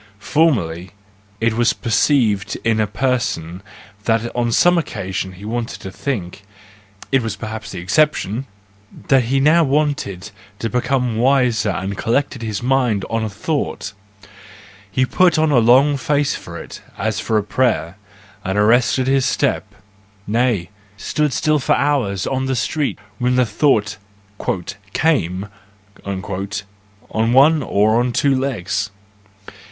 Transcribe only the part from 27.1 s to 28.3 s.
one or on